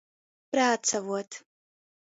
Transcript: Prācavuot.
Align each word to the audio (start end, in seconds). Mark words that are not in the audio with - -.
Prācavuot. 0.55 1.31